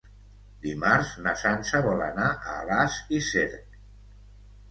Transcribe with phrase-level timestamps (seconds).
[0.61, 3.77] Dimarts na Sança vol anar a Alàs i Cerc.